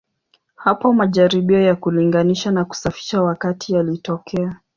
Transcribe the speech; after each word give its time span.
Hapo 0.55 0.93
majaribio 0.93 1.61
ya 1.61 1.75
kulinganisha 1.75 2.51
na 2.51 2.65
kusafisha 2.65 3.21
wakati 3.21 3.73
yalitokea. 3.73 4.55